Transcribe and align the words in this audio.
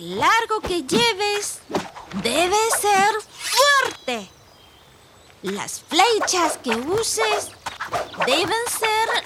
El 0.00 0.18
largo 0.18 0.62
que 0.62 0.82
lleves 0.84 1.58
debe 2.22 2.56
ser 2.80 3.12
fuerte. 3.20 4.30
Las 5.42 5.82
flechas 5.82 6.56
que 6.56 6.70
uses 6.70 7.50
deben 8.24 8.62
ser 8.78 9.24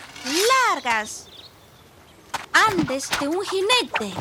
largas. 0.73 1.29
Antes 2.53 3.09
de 3.21 3.29
un 3.29 3.45
jinete, 3.45 4.13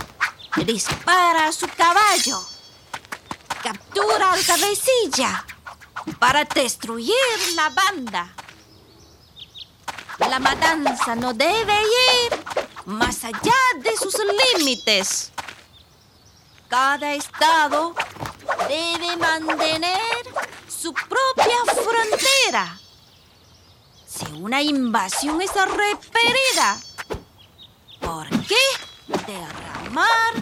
dispara 0.64 1.48
a 1.48 1.52
su 1.52 1.68
caballo. 1.70 2.40
Captura 3.64 4.34
al 4.34 4.46
cabecilla 4.46 5.48
para 6.20 6.44
destruir 6.46 7.16
la 7.56 7.70
banda. 7.70 8.32
La 10.20 10.38
matanza 10.38 11.16
no 11.16 11.34
debe 11.34 11.82
ir 12.28 12.44
más 12.86 13.24
allá 13.24 13.58
de 13.80 13.98
sus 13.98 14.16
límites. 14.54 15.33
Cada 16.74 17.14
estado 17.14 17.94
debe 18.68 19.16
mantener 19.18 20.26
su 20.68 20.92
propia 20.92 21.56
frontera. 21.68 22.80
Si 24.08 24.26
una 24.42 24.60
invasión 24.60 25.40
es 25.40 25.52
repelida, 25.54 26.80
¿por 28.00 28.28
qué 28.48 28.56
derramar 29.28 30.34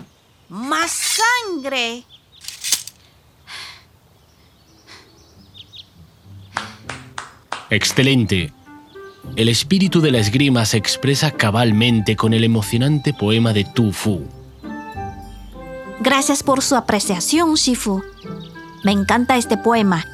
más 0.48 0.92
sangre? 0.92 2.06
Excelente. 7.70 8.54
El 9.36 9.50
espíritu 9.50 10.00
de 10.00 10.12
la 10.12 10.20
esgrima 10.20 10.64
se 10.66 10.78
expresa 10.78 11.32
cabalmente 11.32 12.16
con 12.16 12.34
el 12.34 12.46
emocionante 12.46 13.14
poema 13.14 13.52
de 13.52 13.66
Tu 13.66 13.92
Fu. 13.92 14.41
Gracias 16.02 16.44
por 16.44 16.62
su 16.62 16.76
apreciación, 16.76 17.54
Shifu. 17.54 18.02
Me 18.84 18.92
encanta 18.92 19.38
este 19.38 19.58
poema, 19.58 20.06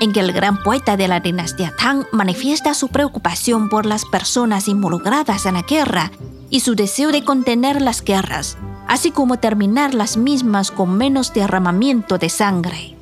en 0.00 0.12
que 0.12 0.20
el 0.20 0.32
gran 0.32 0.62
poeta 0.62 0.96
de 0.96 1.08
la 1.08 1.20
dinastía 1.20 1.74
Tang 1.76 2.04
manifiesta 2.12 2.74
su 2.74 2.88
preocupación 2.88 3.68
por 3.68 3.86
las 3.86 4.04
personas 4.04 4.68
involucradas 4.68 5.46
en 5.46 5.54
la 5.54 5.62
guerra 5.62 6.12
y 6.48 6.60
su 6.60 6.74
deseo 6.76 7.10
de 7.10 7.24
contener 7.24 7.82
las 7.82 8.02
guerras, 8.02 8.56
así 8.86 9.10
como 9.10 9.38
terminar 9.38 9.94
las 9.94 10.16
mismas 10.16 10.70
con 10.70 10.96
menos 10.96 11.34
derramamiento 11.34 12.18
de 12.18 12.28
sangre. 12.28 12.94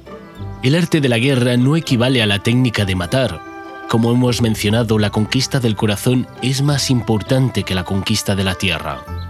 El 0.62 0.76
arte 0.76 1.02
de 1.02 1.10
la 1.10 1.18
guerra 1.18 1.58
no 1.58 1.76
equivale 1.76 2.22
a 2.22 2.26
la 2.26 2.38
técnica 2.38 2.86
de 2.86 2.94
matar, 2.94 3.54
como 3.88 4.10
hemos 4.10 4.42
mencionado, 4.42 4.98
la 4.98 5.10
conquista 5.10 5.60
del 5.60 5.76
corazón 5.76 6.26
es 6.42 6.62
más 6.62 6.90
importante 6.90 7.62
que 7.62 7.74
la 7.74 7.84
conquista 7.84 8.34
de 8.34 8.42
la 8.42 8.54
tierra. 8.54 9.23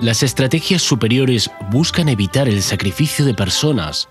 Las 0.00 0.22
estrategias 0.22 0.80
superiores 0.80 1.50
buscan 1.70 2.08
evitar 2.08 2.48
el 2.48 2.62
sacrificio 2.62 3.26
de 3.26 3.34
personas. 3.34 4.08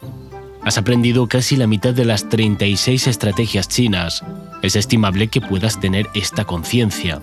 Has 0.63 0.77
aprendido 0.77 1.27
casi 1.27 1.55
la 1.55 1.65
mitad 1.65 1.95
de 1.95 2.05
las 2.05 2.29
36 2.29 3.07
estrategias 3.07 3.67
chinas. 3.67 4.23
Es 4.61 4.75
estimable 4.75 5.29
que 5.29 5.41
puedas 5.41 5.79
tener 5.79 6.07
esta 6.13 6.45
conciencia. 6.45 7.19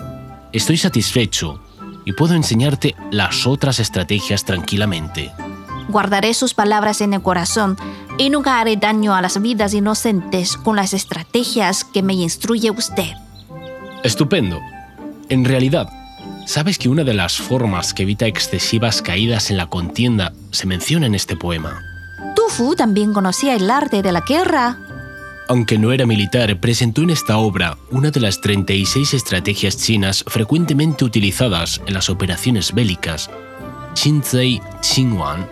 Estoy 0.52 0.78
satisfecho 0.78 1.62
y 2.04 2.12
puedo 2.14 2.34
enseñarte 2.34 2.96
las 3.12 3.46
otras 3.46 3.78
estrategias 3.78 4.44
tranquilamente. 4.44 5.30
Guardaré 5.88 6.34
sus 6.34 6.52
palabras 6.52 7.00
en 7.00 7.14
el 7.14 7.22
corazón 7.22 7.76
y 8.18 8.30
nunca 8.30 8.58
haré 8.58 8.76
daño 8.76 9.14
a 9.14 9.22
las 9.22 9.40
vidas 9.40 9.74
inocentes 9.74 10.56
con 10.56 10.74
las 10.74 10.92
estrategias 10.92 11.84
que 11.84 12.02
me 12.02 12.14
instruye 12.14 12.72
usted. 12.72 13.12
Estupendo. 14.02 14.58
En 15.28 15.44
realidad, 15.44 15.88
¿sabes 16.46 16.78
que 16.78 16.88
una 16.88 17.04
de 17.04 17.12
las 17.12 17.36
formas 17.36 17.92
que 17.92 18.04
evita 18.04 18.26
excesivas 18.26 19.02
caídas 19.02 19.50
en 19.50 19.58
la 19.58 19.66
contienda 19.66 20.32
se 20.52 20.66
menciona 20.66 21.06
en 21.06 21.14
este 21.14 21.36
poema? 21.36 21.82
Tu 22.34 22.42
Fu 22.48 22.74
también 22.74 23.12
conocía 23.12 23.54
el 23.54 23.70
arte 23.70 24.00
de 24.00 24.12
la 24.12 24.22
guerra. 24.22 24.78
Aunque 25.48 25.78
no 25.78 25.92
era 25.92 26.06
militar, 26.06 26.58
presentó 26.58 27.02
en 27.02 27.10
esta 27.10 27.36
obra 27.36 27.76
una 27.90 28.10
de 28.10 28.20
las 28.20 28.40
36 28.40 29.14
estrategias 29.14 29.76
chinas 29.76 30.24
frecuentemente 30.26 31.04
utilizadas 31.04 31.80
en 31.86 31.94
las 31.94 32.08
operaciones 32.08 32.72
bélicas, 32.72 33.30
Qinzhei 33.94 34.60
Qingwan 34.82 35.46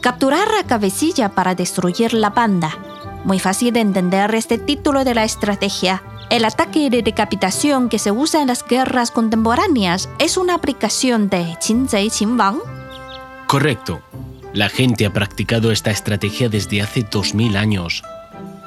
Capturar 0.00 0.48
a 0.58 0.66
cabecilla 0.66 1.30
para 1.30 1.54
destruir 1.54 2.14
la 2.14 2.30
banda. 2.30 2.78
Muy 3.24 3.38
fácil 3.38 3.72
de 3.74 3.80
entender 3.80 4.34
este 4.34 4.58
título 4.58 5.04
de 5.04 5.14
la 5.14 5.24
estrategia. 5.24 6.02
El 6.30 6.44
ataque 6.44 6.90
de 6.90 7.02
decapitación 7.02 7.88
que 7.88 7.98
se 7.98 8.12
usa 8.12 8.40
en 8.40 8.46
las 8.46 8.64
guerras 8.64 9.10
contemporáneas 9.10 10.08
es 10.20 10.36
una 10.36 10.54
aplicación 10.54 11.28
de 11.28 11.56
Qinzhei 11.60 12.08
Qinwang. 12.08 12.60
Correcto. 13.48 14.00
La 14.52 14.68
gente 14.68 15.06
ha 15.06 15.12
practicado 15.12 15.72
esta 15.72 15.90
estrategia 15.90 16.48
desde 16.48 16.82
hace 16.82 17.02
2000 17.02 17.56
años. 17.56 18.04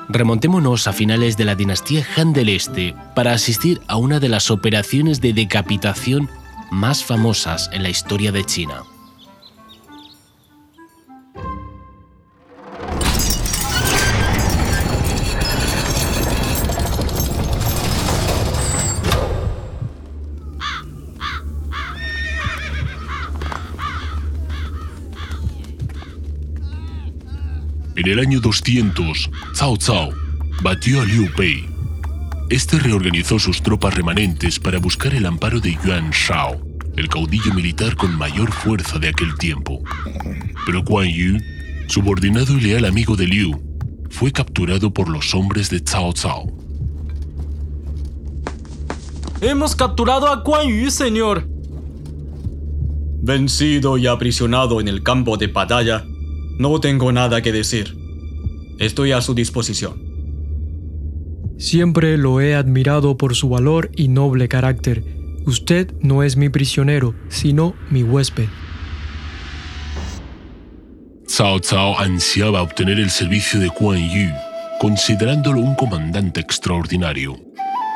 Remontémonos 0.10 0.88
a 0.88 0.94
finales 0.94 1.38
de 1.38 1.46
la 1.46 1.56
dinastía 1.56 2.06
Han 2.18 2.34
del 2.34 2.50
Este 2.50 2.96
para 3.16 3.32
asistir 3.32 3.80
a 3.88 3.96
una 3.96 4.20
de 4.20 4.28
las 4.28 4.52
operaciones 4.52 5.22
de 5.22 5.32
decapitación 5.32 6.30
más 6.70 7.06
famosas 7.06 7.70
en 7.72 7.84
la 7.84 7.90
historia 7.90 8.34
de 8.34 8.44
China. 8.44 8.84
En 28.04 28.10
el 28.10 28.20
año 28.20 28.42
200, 28.42 29.32
Cao 29.58 29.78
Cao 29.78 30.10
batió 30.62 31.00
a 31.00 31.06
Liu 31.06 31.30
Pei. 31.38 31.66
Este 32.50 32.78
reorganizó 32.78 33.40
sus 33.40 33.62
tropas 33.62 33.94
remanentes 33.94 34.60
para 34.60 34.78
buscar 34.78 35.16
el 35.16 35.26
amparo 35.26 35.62
de 35.62 35.78
Yuan 35.86 36.12
Shao, 36.12 36.60
el 36.98 37.08
caudillo 37.08 37.54
militar 37.54 37.96
con 37.96 38.14
mayor 38.18 38.52
fuerza 38.52 39.00
de 39.00 39.08
aquel 39.08 39.38
tiempo. 39.38 39.82
Pero 40.66 40.84
Guan 40.84 41.08
Yu, 41.08 41.38
subordinado 41.88 42.58
y 42.58 42.60
leal 42.60 42.84
amigo 42.84 43.16
de 43.16 43.26
Liu, 43.26 43.64
fue 44.10 44.34
capturado 44.34 44.94
por 44.94 45.08
los 45.08 45.34
hombres 45.34 45.70
de 45.70 45.82
Cao 45.82 46.14
Cao. 46.14 46.52
Hemos 49.40 49.78
capturado 49.78 50.28
a 50.28 50.44
Guan 50.44 50.68
Yu, 50.68 50.92
señor. 50.92 51.48
Vencido 53.22 53.98
y 53.98 54.08
aprisionado 54.08 54.82
en 54.82 54.90
el 54.90 55.04
campo 55.04 55.38
de 55.38 55.48
batalla, 55.48 56.04
no 56.58 56.80
tengo 56.80 57.12
nada 57.12 57.42
que 57.42 57.52
decir. 57.52 57.98
Estoy 58.80 59.12
a 59.12 59.22
su 59.22 59.34
disposición. 59.34 60.02
Siempre 61.58 62.18
lo 62.18 62.42
he 62.42 62.56
admirado 62.56 63.18
por 63.18 63.36
su 63.36 63.50
valor 63.50 63.92
y 63.96 64.08
noble 64.08 64.48
carácter. 64.48 65.04
Usted 65.46 65.94
no 66.02 66.24
es 66.24 66.36
mi 66.38 66.50
prisionero, 66.50 67.16
sino 67.30 67.76
mi 67.90 68.04
huésped. 68.04 68.48
Cao 71.36 71.60
Cao 71.62 72.00
ansiaba 72.00 72.62
obtener 72.62 73.00
el 73.00 73.10
servicio 73.10 73.60
de 73.60 73.68
Guan 73.68 74.10
Yu, 74.10 74.30
considerándolo 74.80 75.60
un 75.60 75.76
comandante 75.76 76.42
extraordinario. 76.42 77.36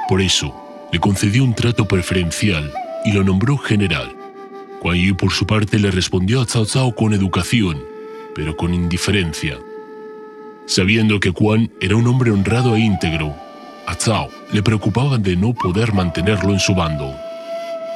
Por 0.08 0.22
eso, 0.22 0.56
le 0.92 1.00
concedió 1.00 1.44
un 1.44 1.54
trato 1.54 1.88
preferencial 1.88 2.72
y 3.06 3.12
lo 3.12 3.24
nombró 3.24 3.58
general. 3.58 4.16
Guan 4.82 4.98
Yu, 4.98 5.16
por 5.16 5.32
su 5.32 5.46
parte, 5.46 5.80
le 5.80 5.92
respondió 5.92 6.42
a 6.42 6.48
Cao 6.48 6.66
Cao 6.66 6.96
con 6.96 7.14
educación 7.14 7.97
pero 8.38 8.56
con 8.56 8.72
indiferencia. 8.72 9.58
Sabiendo 10.68 11.20
que 11.20 11.32
Quan 11.32 11.72
era 11.82 11.96
un 11.96 12.06
hombre 12.06 12.30
honrado 12.30 12.76
e 12.76 12.80
íntegro, 12.82 13.36
a 13.88 13.96
Zhao 13.96 14.30
le 14.52 14.62
preocupaba 14.62 15.18
de 15.18 15.36
no 15.36 15.56
poder 15.56 15.92
mantenerlo 15.92 16.54
en 16.54 16.60
su 16.60 16.76
bando, 16.76 17.16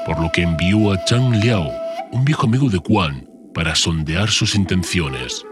por 0.03 0.19
lo 0.19 0.31
que 0.31 0.41
envió 0.41 0.91
a 0.91 1.05
Chang 1.05 1.35
Liao, 1.35 1.71
un 2.11 2.25
viejo 2.25 2.47
amigo 2.47 2.71
de 2.71 2.79
Quan, 2.79 3.29
para 3.53 3.75
sondear 3.75 4.31
sus 4.31 4.55
intenciones. 4.55 5.45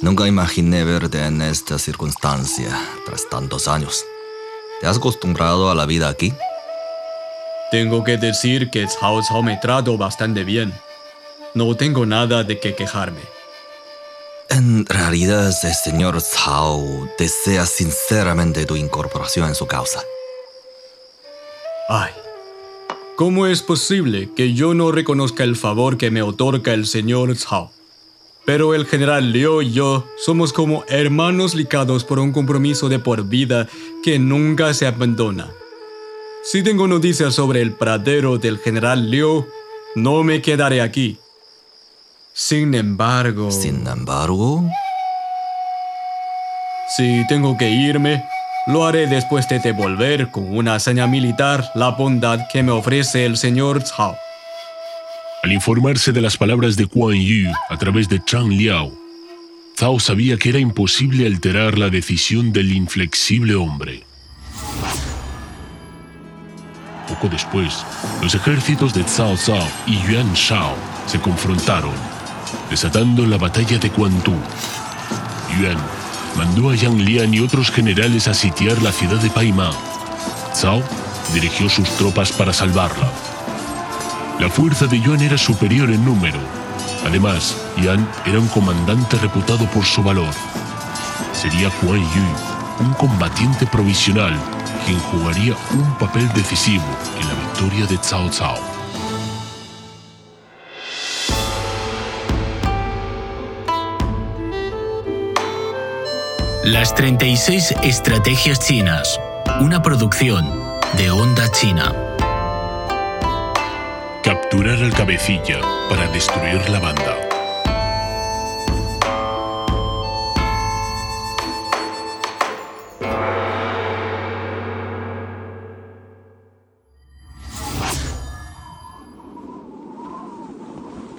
Nunca 0.00 0.26
imaginé 0.26 0.84
verte 0.84 1.22
en 1.22 1.42
esta 1.42 1.78
circunstancia 1.78 2.74
tras 3.04 3.28
tantos 3.28 3.68
años. 3.68 4.06
¿Te 4.80 4.86
has 4.86 4.96
acostumbrado 4.96 5.70
a 5.70 5.74
la 5.74 5.84
vida 5.84 6.08
aquí? 6.08 6.32
Tengo 7.70 8.02
que 8.02 8.16
decir 8.16 8.70
que 8.70 8.88
Cao 8.98 9.42
me 9.42 9.58
trato 9.58 9.98
bastante 9.98 10.42
bien. 10.42 10.72
No 11.54 11.76
tengo 11.76 12.06
nada 12.06 12.44
de 12.44 12.58
qué 12.58 12.74
quejarme. 12.74 13.20
En 14.48 14.86
realidad, 14.86 15.52
el 15.62 15.74
señor 15.74 16.18
Cao 16.34 17.08
desea 17.18 17.66
sinceramente 17.66 18.64
tu 18.64 18.74
incorporación 18.74 19.48
en 19.48 19.54
su 19.54 19.66
causa. 19.66 20.02
Ay, 21.88 22.12
¿cómo 23.16 23.46
es 23.46 23.62
posible 23.62 24.30
que 24.34 24.54
yo 24.54 24.74
no 24.74 24.92
reconozca 24.92 25.44
el 25.44 25.56
favor 25.56 25.98
que 25.98 26.10
me 26.10 26.22
otorga 26.22 26.72
el 26.72 26.86
señor 26.86 27.36
Cao? 27.36 27.70
Pero 28.52 28.74
el 28.74 28.84
general 28.84 29.30
Liu 29.30 29.62
y 29.62 29.70
yo 29.70 30.04
somos 30.16 30.52
como 30.52 30.82
hermanos 30.88 31.54
ligados 31.54 32.02
por 32.02 32.18
un 32.18 32.32
compromiso 32.32 32.88
de 32.88 32.98
por 32.98 33.28
vida 33.28 33.68
que 34.02 34.18
nunca 34.18 34.74
se 34.74 34.88
abandona. 34.88 35.52
Si 36.42 36.64
tengo 36.64 36.88
noticias 36.88 37.32
sobre 37.32 37.62
el 37.62 37.74
pradero 37.74 38.38
del 38.38 38.58
general 38.58 39.08
Liu, 39.08 39.46
no 39.94 40.24
me 40.24 40.42
quedaré 40.42 40.82
aquí. 40.82 41.16
Sin 42.32 42.74
embargo, 42.74 43.52
Sin 43.52 43.86
embargo, 43.86 44.64
si 46.96 47.24
tengo 47.28 47.56
que 47.56 47.70
irme, 47.70 48.24
lo 48.66 48.84
haré 48.84 49.06
después 49.06 49.48
de 49.48 49.60
devolver 49.60 50.32
con 50.32 50.56
una 50.56 50.74
hazaña 50.74 51.06
militar 51.06 51.70
la 51.76 51.90
bondad 51.90 52.40
que 52.52 52.64
me 52.64 52.72
ofrece 52.72 53.26
el 53.26 53.36
señor 53.36 53.84
Cao. 53.96 54.18
Al 55.42 55.52
informarse 55.52 56.12
de 56.12 56.20
las 56.20 56.36
palabras 56.36 56.76
de 56.76 56.86
Quan 56.86 57.18
Yu 57.18 57.50
a 57.70 57.76
través 57.78 58.10
de 58.10 58.22
Chang 58.22 58.48
Liao, 58.48 58.92
Zhao 59.78 59.98
sabía 59.98 60.36
que 60.36 60.50
era 60.50 60.58
imposible 60.58 61.26
alterar 61.26 61.78
la 61.78 61.88
decisión 61.88 62.52
del 62.52 62.72
inflexible 62.72 63.54
hombre. 63.54 64.04
Poco 67.08 67.28
después, 67.28 67.86
los 68.22 68.34
ejércitos 68.34 68.92
de 68.92 69.02
Cao 69.02 69.34
Cao 69.46 69.66
y 69.86 69.96
Yuan 70.02 70.34
Shao 70.34 70.76
se 71.06 71.18
confrontaron, 71.18 71.94
desatando 72.68 73.24
la 73.24 73.38
batalla 73.38 73.78
de 73.78 73.88
Quantu. 73.88 74.34
Yuan 75.58 75.78
mandó 76.36 76.68
a 76.68 76.74
Yang 76.74 77.00
Lian 77.00 77.32
y 77.32 77.40
otros 77.40 77.70
generales 77.70 78.28
a 78.28 78.34
sitiar 78.34 78.82
la 78.82 78.92
ciudad 78.92 79.20
de 79.22 79.30
Paima. 79.30 79.70
Cao 80.60 80.82
dirigió 81.32 81.70
sus 81.70 81.88
tropas 81.96 82.30
para 82.30 82.52
salvarla. 82.52 83.29
La 84.40 84.48
fuerza 84.48 84.86
de 84.86 84.98
Yuan 84.98 85.20
era 85.20 85.36
superior 85.36 85.90
en 85.90 86.02
número. 86.02 86.38
Además, 87.06 87.54
Yan 87.76 88.08
era 88.24 88.38
un 88.38 88.48
comandante 88.48 89.18
reputado 89.18 89.66
por 89.66 89.84
su 89.84 90.02
valor. 90.02 90.32
Sería 91.34 91.68
Quan 91.68 92.00
Yu, 92.00 92.84
un 92.86 92.94
combatiente 92.94 93.66
provisional, 93.66 94.32
quien 94.86 94.98
jugaría 94.98 95.54
un 95.74 95.94
papel 95.98 96.26
decisivo 96.32 96.84
en 97.20 97.28
la 97.28 97.34
victoria 97.34 97.84
de 97.84 97.98
Cao 97.98 98.30
Cao. 98.30 98.58
Las 106.64 106.94
36 106.94 107.74
Estrategias 107.82 108.60
Chinas, 108.60 109.20
una 109.60 109.82
producción 109.82 110.48
de 110.96 111.10
Onda 111.10 111.46
China. 111.52 112.09
Capturar 114.60 114.84
al 114.84 114.92
cabecilla 114.92 115.60
para 115.88 116.06
destruir 116.12 116.68
la 116.68 116.80
banda. 116.80 117.16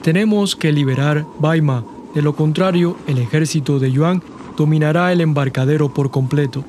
Tenemos 0.03 0.55
que 0.55 0.71
liberar 0.71 1.25
Baima, 1.39 1.83
de 2.13 2.21
lo 2.21 2.35
contrario 2.35 2.95
el 3.07 3.17
ejército 3.17 3.79
de 3.79 3.91
Yuan 3.91 4.21
dominará 4.55 5.11
el 5.11 5.19
embarcadero 5.19 5.91
por 5.91 6.11
completo. 6.11 6.63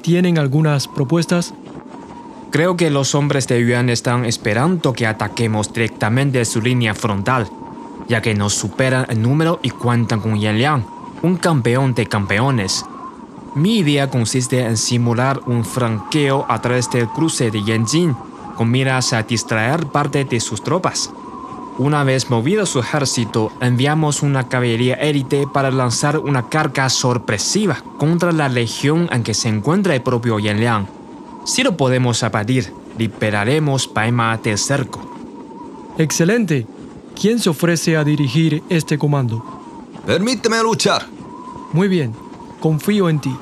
¿Tienen 0.00 0.38
algunas 0.38 0.88
propuestas? 0.88 1.52
Creo 2.50 2.78
que 2.78 2.90
los 2.90 3.14
hombres 3.14 3.46
de 3.46 3.62
Yuan 3.64 3.90
están 3.90 4.24
esperando 4.24 4.94
que 4.94 5.06
ataquemos 5.06 5.70
directamente 5.70 6.42
su 6.46 6.62
línea 6.62 6.94
frontal, 6.94 7.46
ya 8.08 8.22
que 8.22 8.34
nos 8.34 8.54
superan 8.54 9.04
en 9.10 9.20
número 9.20 9.60
y 9.62 9.68
cuentan 9.68 10.20
con 10.20 10.40
Yan 10.40 10.56
Liang, 10.56 10.86
un 11.20 11.36
campeón 11.36 11.94
de 11.94 12.06
campeones. 12.06 12.86
Mi 13.54 13.78
idea 13.78 14.08
consiste 14.08 14.60
en 14.60 14.78
simular 14.78 15.40
un 15.46 15.62
franqueo 15.62 16.46
a 16.48 16.60
través 16.62 16.90
del 16.90 17.08
cruce 17.08 17.50
de 17.50 17.62
Yanjin, 17.62 18.16
con 18.56 18.70
miras 18.70 19.12
a 19.12 19.22
distraer 19.24 19.86
parte 19.86 20.24
de 20.24 20.40
sus 20.40 20.64
tropas. 20.64 21.12
Una 21.76 22.02
vez 22.02 22.30
movido 22.30 22.64
su 22.64 22.80
ejército, 22.80 23.52
enviamos 23.60 24.22
una 24.22 24.48
caballería 24.48 24.94
élite 24.94 25.46
para 25.46 25.70
lanzar 25.70 26.18
una 26.18 26.48
carga 26.48 26.88
sorpresiva 26.88 27.82
contra 27.98 28.32
la 28.32 28.48
legión 28.48 29.06
en 29.12 29.22
que 29.22 29.34
se 29.34 29.48
encuentra 29.48 29.94
el 29.94 30.02
propio 30.02 30.38
Yan 30.38 30.60
Liang. 30.60 30.97
Si 31.48 31.62
lo 31.62 31.78
podemos 31.78 32.22
abatir, 32.22 32.70
liberaremos 32.98 33.88
Paima 33.88 34.36
del 34.36 34.58
cerco. 34.58 35.00
Excelente. 35.96 36.66
¿Quién 37.18 37.38
se 37.38 37.48
ofrece 37.48 37.96
a 37.96 38.04
dirigir 38.04 38.62
este 38.68 38.98
comando? 38.98 39.42
permíteme 40.04 40.62
luchar. 40.62 41.06
Muy 41.72 41.88
bien, 41.88 42.12
confío 42.60 43.08
en 43.08 43.20
ti. 43.20 43.34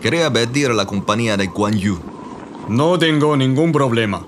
Quería 0.00 0.32
pedir 0.32 0.70
a 0.70 0.74
la 0.74 0.86
compañía 0.86 1.36
de 1.36 1.48
Guan 1.48 1.76
Yu. 1.76 1.98
No 2.68 2.96
tengo 2.96 3.36
ningún 3.36 3.72
problema. 3.72 4.24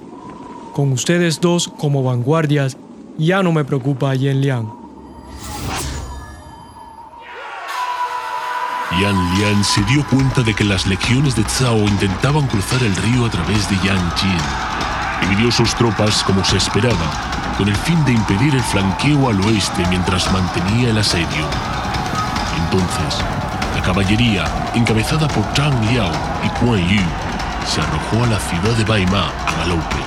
Con 0.74 0.90
ustedes 0.90 1.40
dos 1.40 1.68
como 1.78 2.02
vanguardias, 2.02 2.76
ya 3.16 3.44
no 3.44 3.52
me 3.52 3.64
preocupa 3.64 4.12
Yen 4.16 4.40
Liang. 4.40 4.77
Yan 9.00 9.34
Lian 9.36 9.62
se 9.62 9.80
dio 9.84 10.04
cuenta 10.06 10.42
de 10.42 10.54
que 10.54 10.64
las 10.64 10.86
legiones 10.86 11.36
de 11.36 11.44
Zhao 11.44 11.78
intentaban 11.78 12.48
cruzar 12.48 12.82
el 12.82 12.96
río 12.96 13.26
a 13.26 13.30
través 13.30 13.68
de 13.70 13.76
Yanjin. 13.76 14.38
Dividió 15.20 15.52
sus 15.52 15.72
tropas 15.76 16.24
como 16.24 16.44
se 16.44 16.56
esperaba, 16.56 17.54
con 17.56 17.68
el 17.68 17.76
fin 17.76 18.04
de 18.04 18.12
impedir 18.12 18.56
el 18.56 18.62
flanqueo 18.62 19.30
al 19.30 19.40
oeste 19.42 19.86
mientras 19.88 20.32
mantenía 20.32 20.90
el 20.90 20.98
asedio. 20.98 21.46
Entonces, 22.64 23.24
la 23.76 23.82
caballería, 23.82 24.44
encabezada 24.74 25.28
por 25.28 25.44
Zhang 25.54 25.80
Liao 25.86 26.10
y 26.42 26.48
Quan 26.58 26.80
Yu, 26.88 27.02
se 27.66 27.80
arrojó 27.80 28.24
a 28.24 28.26
la 28.26 28.40
ciudad 28.40 28.76
de 28.76 28.84
Baima 28.84 29.30
a 29.46 29.52
galope. 29.60 30.02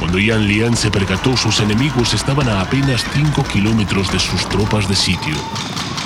Cuando 0.00 0.18
Yan 0.18 0.44
Lian 0.44 0.76
se 0.76 0.90
percató, 0.90 1.36
sus 1.36 1.60
enemigos 1.60 2.14
estaban 2.14 2.48
a 2.48 2.62
apenas 2.62 3.04
5 3.12 3.44
kilómetros 3.44 4.10
de 4.10 4.18
sus 4.18 4.48
tropas 4.48 4.88
de 4.88 4.96
sitio. 4.96 5.36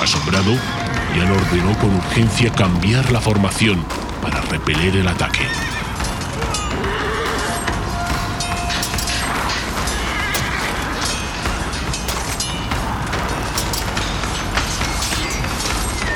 Asombrado, 0.02 0.58
Yan 1.14 1.30
ordenó 1.30 1.78
con 1.78 1.94
urgencia 1.94 2.50
cambiar 2.52 3.12
la 3.12 3.20
formación 3.20 3.84
para 4.20 4.40
repeler 4.40 4.96
el 4.96 5.06
ataque. 5.06 5.46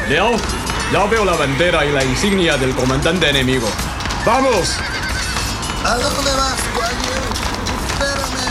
Liao, 0.09 0.33
ya 0.93 1.05
veo 1.05 1.25
la 1.25 1.37
bandera 1.37 1.85
y 1.85 1.93
la 1.93 2.03
insignia 2.03 2.57
del 2.57 2.75
comandante 2.75 3.31
enemigo. 3.31 3.69
¡Vamos! 4.27 4.79
¿A 5.85 5.95
dónde 5.95 6.31
vas? 6.33 6.57
Espérame. 7.93 8.49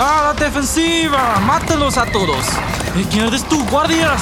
¡A 0.00 0.22
la 0.24 0.32
defensiva! 0.32 1.38
¡Mátalos 1.40 1.96
a 1.96 2.06
todos! 2.06 2.46
¿Y 2.96 3.04
quién 3.04 3.26
eres 3.26 3.44
tú, 3.48 3.64
guardias? 3.66 4.20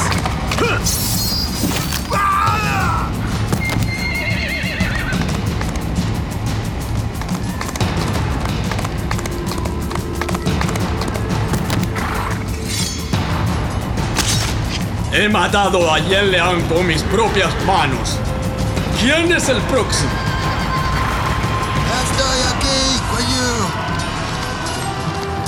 He 15.12 15.28
matado 15.28 15.92
a 15.92 15.98
Yen 16.00 16.30
Liang 16.30 16.62
con 16.68 16.86
mis 16.86 17.02
propias 17.04 17.50
manos. 17.66 18.18
¿Quién 19.00 19.32
es 19.32 19.48
el 19.48 19.60
próximo? 19.62 20.10
Estoy 22.04 22.38
aquí, 22.52 23.00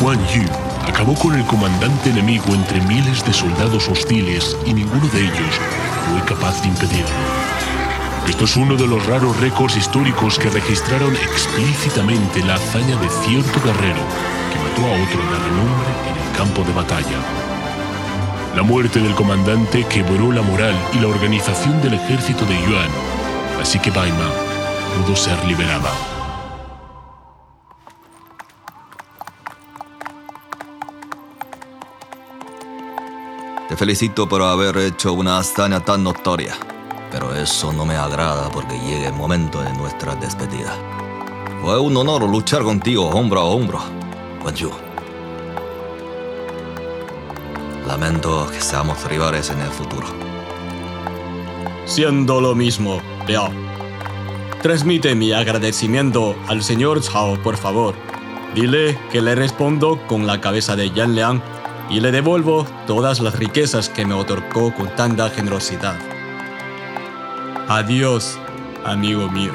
Guan 0.02 0.18
Yu. 0.26 0.42
Guan 0.42 0.54
Yu 0.56 0.69
acabó 1.00 1.14
con 1.14 1.35
el 1.35 1.47
comandante 1.47 2.11
enemigo 2.11 2.54
entre 2.54 2.78
miles 2.83 3.25
de 3.25 3.33
soldados 3.33 3.88
hostiles 3.88 4.54
y 4.66 4.75
ninguno 4.75 5.09
de 5.09 5.23
ellos 5.23 5.59
fue 6.11 6.23
capaz 6.26 6.61
de 6.61 6.69
impedirlo. 6.69 7.09
Esto 8.28 8.45
es 8.45 8.54
uno 8.57 8.76
de 8.76 8.87
los 8.87 9.07
raros 9.07 9.35
récords 9.40 9.78
históricos 9.78 10.38
que 10.38 10.50
registraron 10.50 11.16
explícitamente 11.16 12.45
la 12.45 12.57
hazaña 12.57 12.97
de 12.97 13.09
cierto 13.09 13.62
guerrero 13.64 14.02
que 14.52 14.59
mató 14.59 14.83
a 14.83 15.02
otro 15.02 15.23
de 15.23 15.38
renombre 15.38 15.88
en 16.11 16.28
el 16.28 16.37
campo 16.37 16.64
de 16.64 16.73
batalla. 16.75 17.19
La 18.54 18.62
muerte 18.62 19.00
del 19.00 19.14
comandante 19.14 19.85
quebró 19.85 20.30
la 20.30 20.42
moral 20.42 20.78
y 20.92 20.99
la 20.99 21.09
organización 21.09 21.80
del 21.80 21.95
ejército 21.95 22.45
de 22.45 22.61
Yuan, 22.61 22.90
así 23.59 23.78
que 23.78 23.90
Baima 23.90 24.28
pudo 24.99 25.16
ser 25.16 25.42
liberada. 25.47 26.19
Felicito 33.80 34.28
por 34.28 34.42
haber 34.42 34.76
hecho 34.76 35.14
una 35.14 35.38
hazaña 35.38 35.80
tan 35.80 36.04
notoria. 36.04 36.54
Pero 37.10 37.34
eso 37.34 37.72
no 37.72 37.87
me 37.87 37.96
agrada 37.96 38.50
porque 38.50 38.78
llega 38.78 39.08
el 39.08 39.14
momento 39.14 39.62
de 39.62 39.72
nuestra 39.72 40.14
despedida. 40.16 40.76
Fue 41.62 41.80
un 41.80 41.96
honor 41.96 42.28
luchar 42.28 42.62
contigo 42.62 43.08
hombro 43.08 43.40
a 43.40 43.44
hombro, 43.44 43.80
Guan 44.42 44.54
Yu. 44.54 44.70
Lamento 47.87 48.50
que 48.52 48.60
seamos 48.60 49.02
rivales 49.04 49.49
en 49.49 49.60
el 49.62 49.70
futuro. 49.70 50.08
Siendo 51.87 52.38
lo 52.42 52.54
mismo, 52.54 53.00
Liao. 53.26 53.49
Transmite 54.60 55.14
mi 55.14 55.32
agradecimiento 55.32 56.37
al 56.49 56.62
señor 56.62 57.00
Cao, 57.02 57.42
por 57.42 57.56
favor. 57.56 57.94
Dile 58.54 58.99
que 59.10 59.22
le 59.22 59.34
respondo 59.34 59.99
con 60.06 60.26
la 60.26 60.38
cabeza 60.38 60.76
de 60.76 60.90
Yan 60.90 61.14
Liang 61.14 61.40
y 61.90 61.99
le 61.99 62.12
devuelvo 62.12 62.64
todas 62.87 63.20
las 63.20 63.37
riquezas 63.37 63.88
que 63.88 64.06
me 64.06 64.14
otorgó 64.14 64.73
con 64.73 64.94
tanta 64.94 65.28
generosidad. 65.28 65.97
Adiós, 67.68 68.38
amigo 68.85 69.28
mío. 69.28 69.52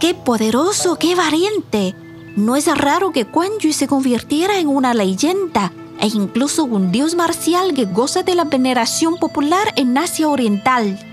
¡Qué 0.00 0.14
poderoso, 0.14 0.96
qué 0.96 1.14
valiente! 1.14 1.94
No 2.36 2.56
es 2.56 2.66
raro 2.76 3.12
que 3.12 3.26
Quan 3.26 3.50
Yu 3.60 3.72
se 3.72 3.86
convirtiera 3.86 4.58
en 4.58 4.68
una 4.68 4.94
leyenda 4.94 5.72
e 6.00 6.06
incluso 6.06 6.64
un 6.64 6.90
dios 6.90 7.14
marcial 7.14 7.74
que 7.74 7.84
goza 7.84 8.22
de 8.22 8.34
la 8.34 8.44
veneración 8.44 9.18
popular 9.18 9.72
en 9.76 9.96
Asia 9.98 10.28
Oriental. 10.28 11.09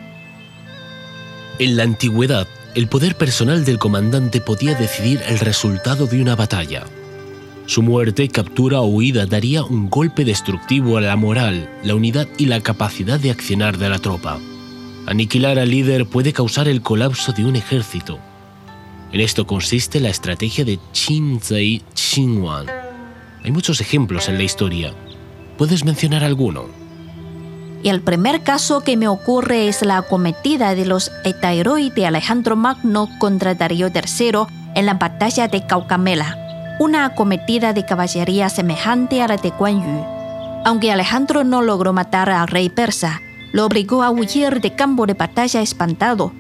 En 1.60 1.76
la 1.76 1.84
antigüedad, 1.84 2.48
el 2.76 2.88
poder 2.88 3.16
personal 3.16 3.66
del 3.66 3.80
comandante 3.80 4.42
podía 4.42 4.76
decidir 4.76 5.24
el 5.28 5.40
resultado 5.40 6.06
de 6.06 6.22
una 6.22 6.36
batalla. 6.36 6.84
Su 7.66 7.82
muerte, 7.82 8.30
captura 8.30 8.82
o 8.82 8.86
huida 8.86 9.26
daría 9.26 9.64
un 9.64 9.90
golpe 9.90 10.24
destructivo 10.24 10.98
a 10.98 11.02
la 11.02 11.16
moral, 11.16 11.68
la 11.84 11.96
unidad 11.96 12.28
y 12.38 12.46
la 12.46 12.62
capacidad 12.62 13.20
de 13.20 13.32
accionar 13.32 13.80
de 13.80 13.90
la 13.90 13.98
tropa. 13.98 14.40
Aniquilar 15.08 15.58
al 15.58 15.72
líder 15.72 16.06
puede 16.06 16.32
causar 16.32 16.68
el 16.68 16.84
colapso 16.84 17.34
de 17.34 17.44
un 17.44 17.56
ejército. 17.56 18.20
En 19.12 19.20
esto 19.20 19.48
consiste 19.48 20.00
la 20.00 20.10
estrategia 20.10 20.64
de 20.64 20.78
Qin 20.94 21.40
Zai 21.42 21.82
Qinwan. 21.96 22.68
Hay 23.44 23.52
muchos 23.52 23.82
ejemplos 23.82 24.30
en 24.30 24.38
la 24.38 24.44
historia. 24.44 24.94
¿Puedes 25.58 25.84
mencionar 25.84 26.24
alguno? 26.24 26.87
Y 27.84 27.89
el 27.89 28.01
primer 28.01 28.43
caso 28.43 28.81
que 28.81 28.98
me 28.98 29.07
ocurre 29.07 29.67
es 29.67 29.84
la 29.84 29.98
acometida 29.98 30.75
de 30.75 30.86
los 30.86 31.12
Etairoi 31.24 31.89
de 31.91 32.07
Alejandro 32.07 32.55
Magno 32.55 33.07
contra 33.19 33.55
Darío 33.55 33.88
III 33.88 34.48
en 34.75 34.86
la 34.86 34.96
batalla 34.96 35.48
de 35.48 35.65
Caucamela, 35.65 36.75
una 36.79 37.05
acometida 37.05 37.74
de 37.74 37.86
caballería 37.86 38.50
semejante 38.50 39.22
a 39.22 39.27
la 39.27 39.38
de 39.38 39.51
Guan 39.51 39.81
Yu. 39.81 40.05
Aunque 40.65 40.91
Alejandro 40.91 41.43
no 41.43 41.62
logró 41.62 41.93
matar 41.93 42.29
al 42.29 42.48
rey 42.48 42.69
persa, 42.69 43.22
lo 43.53 43.65
obligó 43.65 44.03
a 44.03 44.10
huir 44.10 44.60
de 44.60 44.75
campo 44.75 45.05
de 45.05 45.13
batalla 45.13 45.62
espantado. 45.62 46.34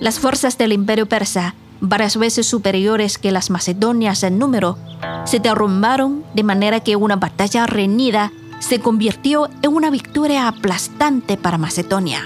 Las 0.00 0.18
fuerzas 0.18 0.58
del 0.58 0.72
imperio 0.72 1.06
persa, 1.06 1.54
varias 1.80 2.16
veces 2.16 2.46
superiores 2.46 3.18
que 3.18 3.32
las 3.32 3.50
macedonias 3.50 4.22
en 4.22 4.38
número, 4.38 4.78
se 5.24 5.38
derrumbaron 5.38 6.24
de 6.34 6.44
manera 6.44 6.80
que 6.80 6.96
una 6.96 7.16
batalla 7.16 7.66
reñida 7.66 8.32
se 8.62 8.78
convirtió 8.78 9.50
en 9.62 9.74
una 9.74 9.90
victoria 9.90 10.46
aplastante 10.46 11.36
para 11.36 11.58
Macedonia. 11.58 12.24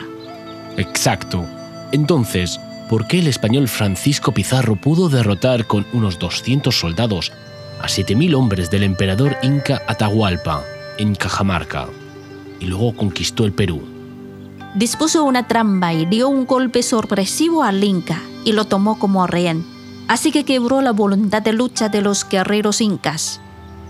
Exacto. 0.77 1.47
Entonces, 1.93 2.61
¿por 2.91 3.07
qué 3.07 3.21
el 3.21 3.27
español 3.27 3.69
Francisco 3.69 4.33
Pizarro 4.33 4.77
pudo 4.77 5.09
derrotar 5.09 5.67
con 5.67 5.87
unos 5.95 6.19
200 6.19 6.79
soldados 6.79 7.33
a 7.81 7.87
7.000 7.87 8.35
hombres 8.35 8.71
del 8.71 8.83
emperador 8.83 9.37
inca 9.43 9.81
Atahualpa 9.89 10.63
en 10.99 11.15
Cajamarca 11.15 11.89
y 12.61 12.67
luego 12.67 12.95
conquistó 12.95 13.47
el 13.47 13.53
Perú? 13.53 13.83
Dispuso 14.75 15.25
una 15.25 15.49
trampa 15.49 15.95
y 15.95 16.05
dio 16.05 16.29
un 16.29 16.45
golpe 16.45 16.83
sorpresivo 16.83 17.63
al 17.63 17.83
inca 17.83 18.21
y 18.45 18.53
lo 18.53 18.67
tomó 18.67 18.99
como 18.99 19.27
rehén, 19.27 19.65
así 20.07 20.33
que 20.33 20.45
quebró 20.45 20.83
la 20.83 20.93
voluntad 20.93 21.41
de 21.41 21.55
lucha 21.55 21.89
de 21.89 22.03
los 22.03 22.29
guerreros 22.29 22.83
incas. 22.83 23.41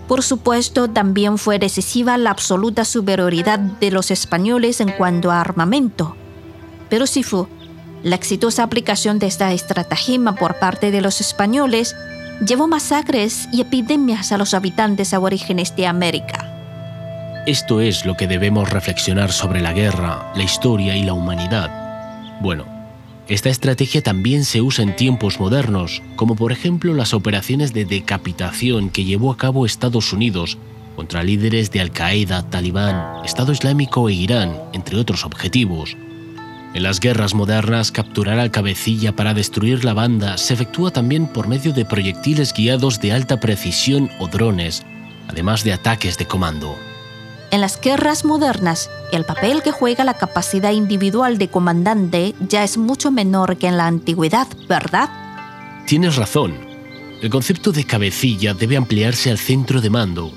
Por 0.07 0.23
supuesto, 0.23 0.89
también 0.89 1.37
fue 1.37 1.59
decisiva 1.59 2.17
la 2.17 2.31
absoluta 2.31 2.85
superioridad 2.85 3.59
de 3.59 3.91
los 3.91 4.09
españoles 4.09 4.79
en 4.79 4.91
cuanto 4.91 5.31
a 5.31 5.41
armamento. 5.41 6.15
Pero 6.89 7.05
Sifu, 7.05 7.47
la 8.03 8.15
exitosa 8.15 8.63
aplicación 8.63 9.19
de 9.19 9.27
esta 9.27 9.51
estratagema 9.51 10.35
por 10.35 10.59
parte 10.59 10.91
de 10.91 11.01
los 11.01 11.19
españoles 11.19 11.95
llevó 12.45 12.67
masacres 12.67 13.49
y 13.51 13.61
epidemias 13.61 14.31
a 14.31 14.37
los 14.37 14.53
habitantes 14.53 15.13
aborígenes 15.13 15.75
de 15.75 15.87
América. 15.87 16.53
Esto 17.45 17.81
es 17.81 18.05
lo 18.05 18.15
que 18.15 18.27
debemos 18.27 18.69
reflexionar 18.69 19.31
sobre 19.31 19.61
la 19.61 19.73
guerra, 19.73 20.31
la 20.35 20.43
historia 20.43 20.95
y 20.95 21.03
la 21.03 21.13
humanidad. 21.13 22.39
Bueno, 22.41 22.76
esta 23.27 23.49
estrategia 23.49 24.01
también 24.01 24.45
se 24.45 24.61
usa 24.61 24.83
en 24.83 24.95
tiempos 24.95 25.39
modernos, 25.39 26.01
como 26.15 26.35
por 26.35 26.53
ejemplo 26.53 26.93
las 26.93 27.13
operaciones 27.13 27.73
de 27.73 27.83
decapitación 27.83 28.89
que 28.89 29.03
llevó 29.03 29.31
a 29.31 29.37
cabo 29.37 29.65
Estados 29.65 30.13
Unidos 30.13 30.57
contra 30.95 31.23
líderes 31.23 31.69
de 31.71 31.81
Al-Qaeda, 31.81 32.49
Talibán, 32.49 33.25
Estado 33.25 33.51
Islámico 33.51 34.07
e 34.07 34.13
Irán, 34.13 34.57
entre 34.73 34.97
otros 34.97 35.25
objetivos. 35.25 35.97
En 36.73 36.83
las 36.83 36.99
guerras 36.99 37.33
modernas, 37.33 37.91
capturar 37.91 38.39
al 38.39 38.51
cabecilla 38.51 39.15
para 39.15 39.33
destruir 39.33 39.83
la 39.83 39.93
banda 39.93 40.37
se 40.37 40.53
efectúa 40.53 40.91
también 40.91 41.27
por 41.27 41.47
medio 41.47 41.73
de 41.73 41.85
proyectiles 41.85 42.53
guiados 42.53 43.01
de 43.01 43.11
alta 43.11 43.39
precisión 43.39 44.09
o 44.19 44.27
drones, 44.27 44.83
además 45.27 45.63
de 45.63 45.73
ataques 45.73 46.17
de 46.17 46.25
comando. 46.25 46.86
En 47.57 47.61
las 47.61 47.81
guerras 47.81 48.23
modernas, 48.23 48.87
el 49.11 49.25
papel 49.25 49.63
que 49.63 49.71
juega 49.71 50.03
la 50.03 50.13
capacidad 50.13 50.73
individual 50.73 51.39
de 51.39 51.47
comandante 51.47 52.35
ya 52.39 52.63
es 52.63 52.77
mucho 52.77 53.09
menor 53.09 53.57
que 53.57 53.65
en 53.65 53.77
la 53.77 53.87
antigüedad, 53.87 54.47
¿verdad? 54.69 55.09
Tienes 55.87 56.17
razón. 56.17 56.53
El 57.19 57.31
concepto 57.31 57.71
de 57.71 57.83
cabecilla 57.83 58.53
debe 58.53 58.77
ampliarse 58.77 59.31
al 59.31 59.39
centro 59.39 59.81
de 59.81 59.89
mando. 59.89 60.31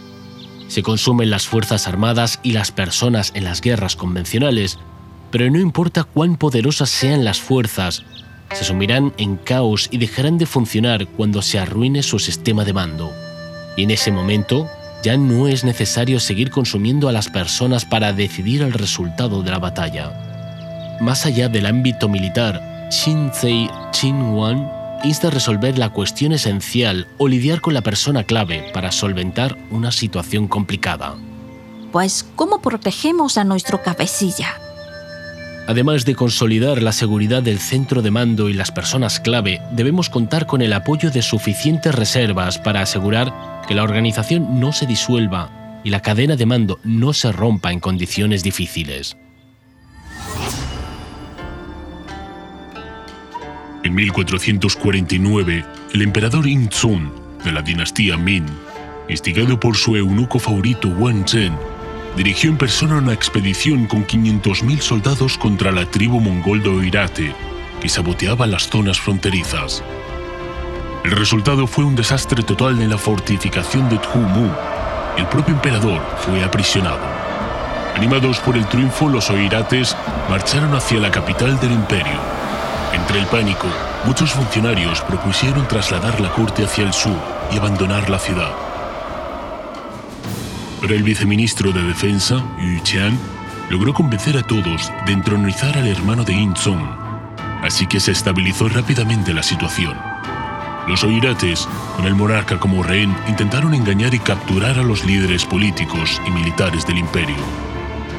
Se 0.68 0.82
consumen 0.82 1.28
las 1.28 1.46
fuerzas 1.46 1.86
armadas 1.86 2.40
y 2.42 2.52
las 2.52 2.72
personas 2.72 3.32
en 3.34 3.44
las 3.44 3.60
guerras 3.60 3.96
convencionales, 3.96 4.78
pero 5.30 5.50
no 5.50 5.60
importa 5.60 6.04
cuán 6.04 6.36
poderosas 6.36 6.88
sean 6.88 7.22
las 7.22 7.38
fuerzas, 7.38 8.02
se 8.54 8.64
sumirán 8.64 9.12
en 9.18 9.36
caos 9.36 9.88
y 9.90 9.98
dejarán 9.98 10.38
de 10.38 10.46
funcionar 10.46 11.06
cuando 11.06 11.42
se 11.42 11.58
arruine 11.58 12.02
su 12.02 12.18
sistema 12.18 12.64
de 12.64 12.72
mando. 12.72 13.12
Y 13.76 13.82
en 13.82 13.90
ese 13.90 14.10
momento, 14.10 14.70
ya 15.02 15.16
no 15.16 15.48
es 15.48 15.64
necesario 15.64 16.20
seguir 16.20 16.50
consumiendo 16.50 17.08
a 17.08 17.12
las 17.12 17.28
personas 17.28 17.84
para 17.84 18.12
decidir 18.12 18.62
el 18.62 18.72
resultado 18.72 19.42
de 19.42 19.50
la 19.50 19.58
batalla. 19.58 20.98
Más 21.00 21.26
allá 21.26 21.48
del 21.48 21.66
ámbito 21.66 22.08
militar, 22.08 22.88
Qin 22.90 23.30
Zei 23.32 23.70
Wan 24.02 24.70
insta 25.02 25.28
a 25.28 25.30
resolver 25.30 25.78
la 25.78 25.90
cuestión 25.90 26.32
esencial 26.32 27.08
o 27.18 27.28
lidiar 27.28 27.60
con 27.60 27.72
la 27.74 27.80
persona 27.80 28.24
clave 28.24 28.70
para 28.74 28.92
solventar 28.92 29.56
una 29.70 29.92
situación 29.92 30.46
complicada. 30.46 31.16
Pues, 31.92 32.26
¿cómo 32.36 32.60
protegemos 32.60 33.38
a 33.38 33.44
nuestro 33.44 33.82
cabecilla? 33.82 34.60
Además 35.70 36.04
de 36.04 36.16
consolidar 36.16 36.82
la 36.82 36.90
seguridad 36.90 37.44
del 37.44 37.60
centro 37.60 38.02
de 38.02 38.10
mando 38.10 38.48
y 38.48 38.54
las 38.54 38.72
personas 38.72 39.20
clave, 39.20 39.62
debemos 39.70 40.10
contar 40.10 40.46
con 40.46 40.62
el 40.62 40.72
apoyo 40.72 41.12
de 41.12 41.22
suficientes 41.22 41.94
reservas 41.94 42.58
para 42.58 42.80
asegurar 42.80 43.62
que 43.68 43.76
la 43.76 43.84
organización 43.84 44.58
no 44.58 44.72
se 44.72 44.84
disuelva 44.84 45.80
y 45.84 45.90
la 45.90 46.02
cadena 46.02 46.34
de 46.34 46.44
mando 46.44 46.80
no 46.82 47.12
se 47.12 47.30
rompa 47.30 47.70
en 47.70 47.78
condiciones 47.78 48.42
difíciles. 48.42 49.16
En 53.84 53.94
1449, 53.94 55.64
el 55.94 56.02
emperador 56.02 56.48
Inzun 56.48 57.12
de 57.44 57.52
la 57.52 57.62
dinastía 57.62 58.16
Min, 58.16 58.44
instigado 59.08 59.60
por 59.60 59.76
su 59.76 59.94
eunuco 59.94 60.40
favorito 60.40 60.88
Wan 60.88 61.24
Zhen, 61.28 61.56
dirigió 62.16 62.50
en 62.50 62.56
persona 62.56 62.96
una 62.96 63.12
expedición 63.12 63.86
con 63.86 64.06
500.000 64.06 64.80
soldados 64.80 65.38
contra 65.38 65.72
la 65.72 65.86
tribu 65.86 66.20
mongol 66.20 66.62
de 66.62 66.68
Oirate, 66.68 67.34
que 67.80 67.88
saboteaba 67.88 68.46
las 68.46 68.68
zonas 68.68 69.00
fronterizas. 69.00 69.82
El 71.04 71.12
resultado 71.12 71.66
fue 71.66 71.84
un 71.84 71.96
desastre 71.96 72.42
total 72.42 72.80
en 72.82 72.90
la 72.90 72.98
fortificación 72.98 73.88
de 73.88 73.98
Tjumu. 73.98 74.50
El 75.16 75.26
propio 75.26 75.54
emperador 75.54 76.00
fue 76.18 76.44
aprisionado. 76.44 77.00
Animados 77.96 78.38
por 78.40 78.56
el 78.56 78.66
triunfo, 78.66 79.08
los 79.08 79.30
oirates 79.30 79.96
marcharon 80.28 80.74
hacia 80.74 81.00
la 81.00 81.10
capital 81.10 81.58
del 81.60 81.72
imperio. 81.72 82.20
Entre 82.92 83.18
el 83.18 83.26
pánico, 83.26 83.66
muchos 84.04 84.32
funcionarios 84.32 85.00
propusieron 85.02 85.66
trasladar 85.66 86.20
la 86.20 86.30
corte 86.30 86.64
hacia 86.64 86.84
el 86.84 86.92
sur 86.92 87.18
y 87.50 87.56
abandonar 87.56 88.10
la 88.10 88.18
ciudad. 88.18 88.69
Pero 90.80 90.94
el 90.94 91.02
viceministro 91.02 91.72
de 91.72 91.82
Defensa, 91.82 92.42
Yu 92.58 92.82
Qian, 92.82 93.18
logró 93.68 93.92
convencer 93.92 94.36
a 94.38 94.42
todos 94.42 94.90
de 95.06 95.12
entronizar 95.12 95.76
al 95.76 95.86
hermano 95.86 96.24
de 96.24 96.34
Yin 96.34 96.56
Zong, 96.56 96.82
así 97.62 97.86
que 97.86 98.00
se 98.00 98.12
estabilizó 98.12 98.68
rápidamente 98.68 99.34
la 99.34 99.42
situación. 99.42 99.96
Los 100.88 101.04
oirates, 101.04 101.68
con 101.96 102.06
el 102.06 102.14
monarca 102.14 102.58
como 102.58 102.82
rehén, 102.82 103.14
intentaron 103.28 103.74
engañar 103.74 104.14
y 104.14 104.18
capturar 104.18 104.78
a 104.78 104.82
los 104.82 105.04
líderes 105.04 105.44
políticos 105.44 106.20
y 106.26 106.30
militares 106.30 106.86
del 106.86 106.98
imperio. 106.98 107.36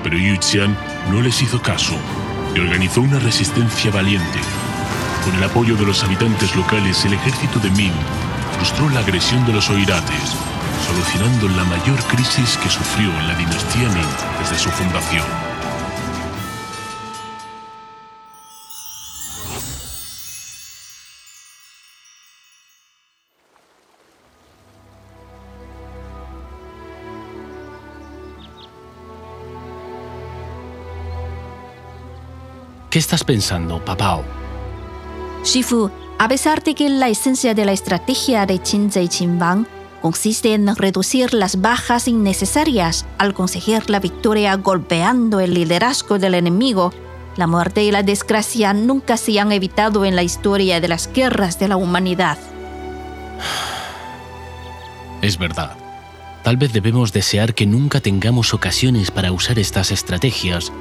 Pero 0.03 0.17
Yu 0.17 0.37
Qian 0.39 0.77
no 1.11 1.21
les 1.21 1.41
hizo 1.41 1.61
caso 1.61 1.95
y 2.55 2.59
organizó 2.59 3.01
una 3.01 3.19
resistencia 3.19 3.91
valiente. 3.91 4.39
Con 5.25 5.35
el 5.35 5.43
apoyo 5.43 5.75
de 5.75 5.85
los 5.85 6.03
habitantes 6.03 6.55
locales, 6.55 7.03
el 7.05 7.13
ejército 7.13 7.59
de 7.59 7.71
Ming 7.71 7.91
frustró 8.61 8.89
la 8.91 8.99
agresión 8.99 9.43
de 9.47 9.53
los 9.53 9.71
oirates, 9.71 10.35
solucionando 10.85 11.49
la 11.49 11.63
mayor 11.63 11.97
crisis 12.03 12.59
que 12.59 12.69
sufrió 12.69 13.11
la 13.23 13.33
dinastía 13.33 13.89
Ming 13.89 14.05
desde 14.39 14.59
su 14.59 14.69
fundación. 14.69 15.25
¿Qué 32.91 32.99
estás 32.99 33.23
pensando, 33.23 33.83
papao? 33.83 34.23
Shifu, 35.43 35.89
a 36.21 36.27
pesar 36.27 36.61
de 36.61 36.75
que 36.75 36.87
la 36.87 37.09
esencia 37.09 37.55
de 37.55 37.65
la 37.65 37.71
estrategia 37.71 38.45
de 38.45 38.59
Qinze 38.59 39.01
y 39.01 39.07
Qinwang 39.07 39.65
consiste 40.03 40.53
en 40.53 40.75
reducir 40.75 41.33
las 41.33 41.61
bajas 41.61 42.07
innecesarias 42.07 43.07
al 43.17 43.33
conseguir 43.33 43.89
la 43.89 43.99
victoria 43.99 44.55
golpeando 44.55 45.39
el 45.39 45.55
liderazgo 45.55 46.19
del 46.19 46.35
enemigo, 46.35 46.93
la 47.37 47.47
muerte 47.47 47.83
y 47.83 47.89
la 47.89 48.03
desgracia 48.03 48.71
nunca 48.71 49.17
se 49.17 49.39
han 49.39 49.51
evitado 49.51 50.05
en 50.05 50.15
la 50.15 50.21
historia 50.21 50.79
de 50.79 50.89
las 50.89 51.11
guerras 51.11 51.57
de 51.57 51.69
la 51.69 51.77
humanidad. 51.77 52.37
Es 55.23 55.39
verdad. 55.39 55.75
Tal 56.43 56.57
vez 56.57 56.71
debemos 56.71 57.13
desear 57.13 57.55
que 57.55 57.65
nunca 57.65 57.99
tengamos 57.99 58.53
ocasiones 58.53 59.09
para 59.09 59.31
usar 59.31 59.57
estas 59.57 59.89
estrategias, 59.89 60.71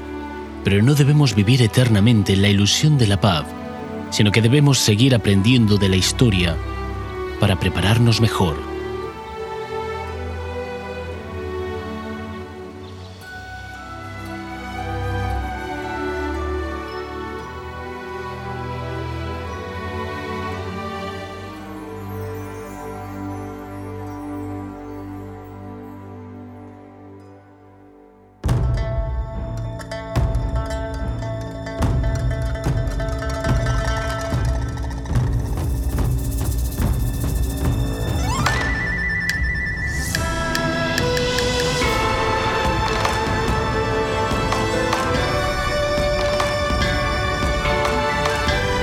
pero 0.64 0.82
no 0.82 0.94
debemos 0.94 1.34
vivir 1.34 1.62
eternamente 1.62 2.34
en 2.34 2.42
la 2.42 2.48
ilusión 2.48 2.98
de 2.98 3.06
la 3.06 3.18
paz, 3.18 3.46
sino 4.10 4.32
que 4.32 4.42
debemos 4.42 4.78
seguir 4.78 5.14
aprendiendo 5.14 5.76
de 5.76 5.88
la 5.88 5.96
historia 5.96 6.56
para 7.40 7.58
prepararnos 7.58 8.20
mejor. 8.20 8.69